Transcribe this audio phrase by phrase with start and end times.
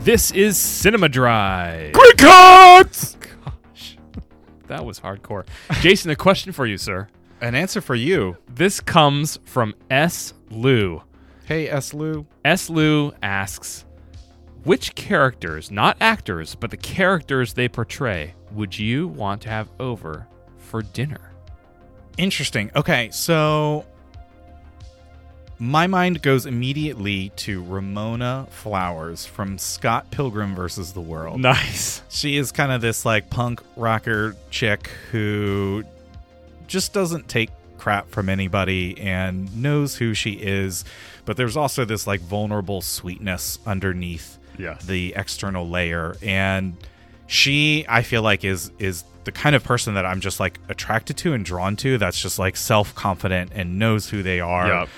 [0.00, 1.92] This is Cinema Drive.
[1.92, 3.16] Quick cuts!
[3.16, 3.98] Gosh,
[4.66, 5.46] that was hardcore.
[5.80, 7.08] Jason, a question for you, sir.
[7.40, 8.36] An answer for you.
[8.48, 10.32] This comes from S.
[10.50, 11.02] Lou.
[11.44, 11.92] Hey, S.
[11.92, 12.26] Lou.
[12.44, 12.70] S.
[12.70, 13.84] Lou asks,
[14.64, 20.26] which characters, not actors, but the characters they portray, would you want to have over
[20.56, 21.32] for dinner?
[22.16, 22.70] Interesting.
[22.74, 23.84] Okay, so
[25.58, 31.40] my mind goes immediately to Ramona Flowers from Scott Pilgrim versus the World.
[31.40, 32.02] Nice.
[32.08, 35.84] She is kind of this like punk rocker chick who
[36.68, 40.84] just doesn't take crap from anybody and knows who she is,
[41.24, 44.84] but there's also this like vulnerable sweetness underneath Yes.
[44.84, 46.76] the external layer and
[47.28, 51.16] she I feel like is is the kind of person that I'm just like attracted
[51.18, 54.88] to and drawn to that's just like self-confident and knows who they are Yup.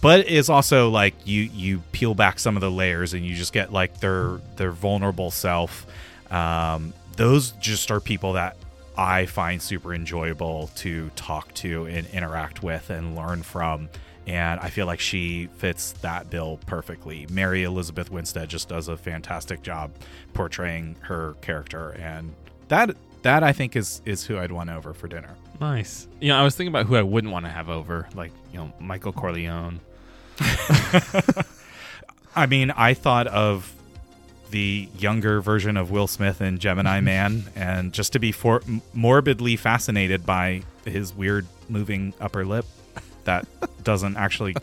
[0.00, 3.52] But it's also like you you peel back some of the layers and you just
[3.52, 5.86] get like their their vulnerable self.
[6.30, 8.56] Um, those just are people that
[8.98, 13.88] i find super enjoyable to talk to and interact with and learn from.
[14.26, 17.26] And i feel like she fits that bill perfectly.
[17.30, 19.92] Mary elizabeth winstead just does a fantastic job
[20.34, 21.90] portraying her character.
[21.90, 22.34] And
[22.68, 26.06] that that i think is is who i'd want over for dinner Nice.
[26.20, 28.58] You know, I was thinking about who I wouldn't want to have over, like, you
[28.58, 29.80] know, Michael Corleone.
[32.36, 33.72] I mean, I thought of
[34.50, 39.56] the younger version of Will Smith in Gemini Man, and just to be for- morbidly
[39.56, 42.66] fascinated by his weird moving upper lip
[43.24, 43.46] that
[43.82, 44.54] doesn't actually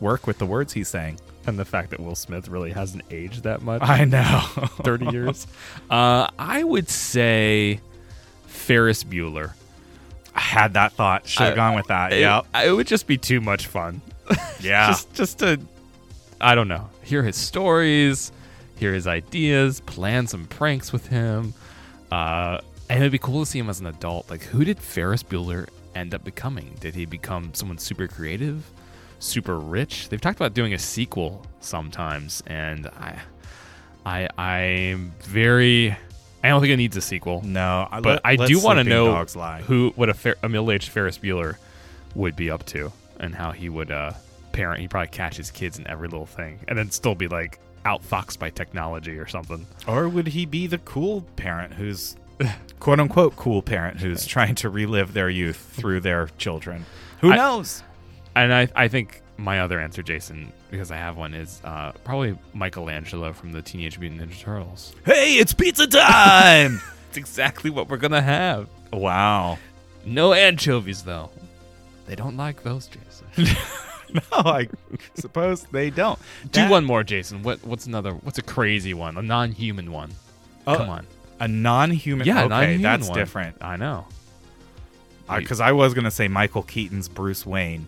[0.00, 1.18] work with the words he's saying.
[1.46, 3.80] And the fact that Will Smith really hasn't aged that much.
[3.82, 4.40] I know.
[4.82, 5.46] 30 years.
[5.88, 7.80] Uh, I would say
[8.68, 9.52] Ferris Bueller.
[10.34, 11.26] I had that thought.
[11.26, 12.12] Should have gone with that.
[12.12, 12.46] It, Yep.
[12.66, 14.00] it would just be too much fun.
[14.60, 14.88] Yeah.
[14.88, 15.58] just, just to,
[16.40, 18.30] I don't know, hear his stories,
[18.76, 21.54] hear his ideas, plan some pranks with him.
[22.10, 22.58] Uh,
[22.90, 24.28] and it'd be cool to see him as an adult.
[24.28, 26.74] Like, who did Ferris Bueller end up becoming?
[26.80, 28.68] Did he become someone super creative,
[29.20, 30.08] super rich?
[30.08, 33.18] They've talked about doing a sequel sometimes, and I,
[34.04, 35.96] I, I'm very.
[36.42, 37.42] I don't think it needs a sequel.
[37.44, 39.24] no, I- But let- I do want to know
[39.66, 41.56] who what a, Fer- a middle-aged Ferris Bueller
[42.14, 44.12] would be up to and how he would uh,
[44.52, 44.80] parent.
[44.80, 48.38] He'd probably catch his kids in every little thing and then still be like outfoxed
[48.38, 49.66] by technology or something.
[49.86, 52.16] Or would he be the cool parent who's
[52.80, 56.86] quote unquote cool parent who's trying to relive their youth through their children?
[57.20, 57.82] Who I- knows?
[58.36, 62.36] And I, I think my other answer, Jason, because I have one, is uh, probably
[62.54, 64.94] Michelangelo from the Teenage Mutant Ninja Turtles.
[65.06, 66.80] Hey, it's pizza time!
[67.08, 68.68] It's exactly what we're gonna have.
[68.92, 69.56] wow.
[70.04, 71.30] No anchovies though.
[72.06, 73.56] They don't like those, Jason.
[74.12, 74.68] No, I
[75.14, 76.18] suppose they don't.
[76.52, 77.42] Do That- one more, Jason.
[77.42, 78.12] What what's another?
[78.12, 79.16] What's a crazy one?
[79.16, 80.10] A non-human one?
[80.66, 81.06] Oh, Come on.
[81.40, 82.26] A non-human.
[82.26, 83.18] Yeah, okay, non-human that's one.
[83.18, 83.56] different.
[83.62, 84.06] I know.
[85.34, 87.86] Because I was gonna say Michael Keaton's Bruce Wayne,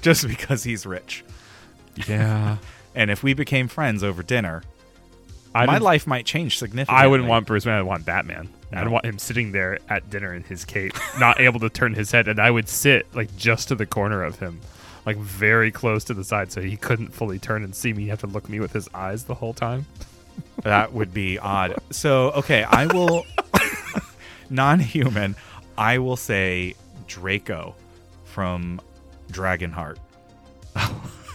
[0.02, 1.24] just because he's rich.
[2.08, 2.58] Yeah.
[2.94, 4.62] And if we became friends over dinner,
[5.54, 7.02] I my life might change significantly.
[7.02, 7.76] I wouldn't want Bruce Wayne.
[7.76, 8.48] I'd want Batman.
[8.72, 12.12] I'd want him sitting there at dinner in his cape, not able to turn his
[12.12, 14.60] head, and I would sit like just to the corner of him,
[15.04, 18.04] like very close to the side, so he couldn't fully turn and see me.
[18.04, 19.86] He'd have to look at me with his eyes the whole time.
[20.62, 21.76] That would be odd.
[21.90, 23.24] So, okay, I will
[24.50, 25.36] non-human.
[25.78, 26.74] I will say
[27.06, 27.74] Draco
[28.24, 28.80] from
[29.30, 29.96] Dragonheart,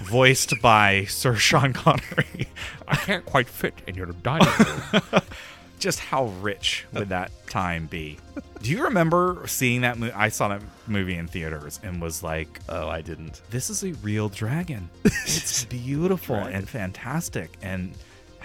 [0.01, 2.47] voiced by Sir Sean Connery.
[2.87, 5.01] I can't quite fit in your dining room.
[5.79, 8.17] Just how rich would that time be?
[8.61, 10.13] Do you remember seeing that movie?
[10.13, 13.41] I saw that movie in theaters and was like, oh, I didn't.
[13.49, 14.89] "This is a real dragon.
[15.05, 17.93] It's beautiful and fantastic, and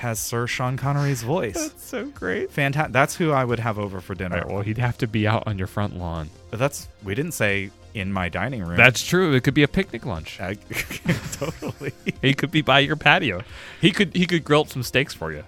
[0.00, 2.50] has Sir Sean Connery's voice." That's so great.
[2.50, 2.92] Fantastic.
[2.92, 4.36] That's who I would have over for dinner.
[4.36, 6.28] right, well, he'd have to be out on your front lawn.
[6.50, 8.76] But that's we didn't say in my dining room.
[8.76, 9.32] That's true.
[9.34, 10.40] It could be a picnic lunch.
[10.40, 10.54] I,
[11.32, 11.92] totally.
[12.22, 13.42] He could be by your patio.
[13.80, 15.44] He could he could grill up some steaks for you.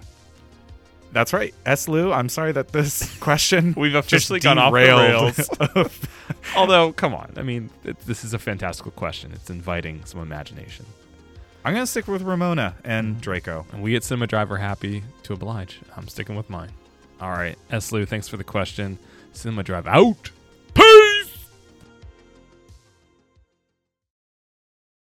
[1.11, 1.53] That's right.
[1.65, 1.87] S.
[1.87, 5.49] Lou, I'm sorry that this question We've just officially gone off the rails.
[6.55, 7.33] Although, come on.
[7.37, 9.31] I mean, it, this is a fantastical question.
[9.33, 10.87] It's inviting some imagination.
[11.65, 13.21] I'm gonna stick with Ramona and mm.
[13.21, 13.65] Draco.
[13.71, 15.79] And we at Cinema Driver happy to oblige.
[15.95, 16.71] I'm sticking with mine.
[17.21, 17.57] All right.
[17.71, 17.91] S.
[17.93, 18.99] Lou, thanks for the question.
[19.31, 20.31] Cinema Drive out.